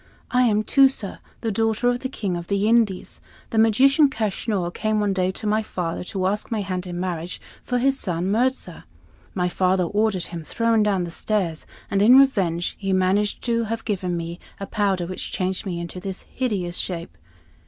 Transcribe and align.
I 0.31 0.45
am 0.45 0.63
Tusa, 0.63 1.19
the 1.41 1.51
daughter 1.51 1.87
of 1.87 1.99
the 1.99 2.09
King 2.09 2.35
of 2.35 2.47
the 2.47 2.67
Indies. 2.67 3.21
The 3.51 3.59
magician, 3.59 4.09
Kaschnur, 4.09 4.73
came 4.73 4.99
one 4.99 5.13
day 5.13 5.29
to 5.33 5.45
my 5.45 5.61
father, 5.61 6.03
to 6.05 6.25
ask 6.25 6.49
my 6.49 6.61
hand 6.61 6.87
in 6.87 6.99
marriage 6.99 7.39
for 7.63 7.77
his 7.77 7.99
son 7.99 8.31
Mirza. 8.31 8.85
My 9.35 9.47
father 9.47 9.83
ordered 9.83 10.23
him 10.23 10.43
thrown 10.43 10.81
down 10.81 11.07
stairs, 11.11 11.67
and 11.91 12.01
in 12.01 12.17
revenge 12.17 12.73
he 12.79 12.93
managed 12.93 13.43
to 13.43 13.65
have 13.65 13.81
me 13.81 13.83
given 13.85 14.37
a 14.59 14.65
powder 14.65 15.05
which 15.05 15.31
changed 15.31 15.67
me 15.67 15.79
into 15.79 15.99
this 15.99 16.23
hideous 16.23 16.77
shape. 16.79 17.15